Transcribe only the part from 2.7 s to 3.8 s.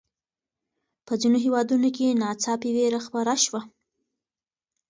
ویره خپره شوه.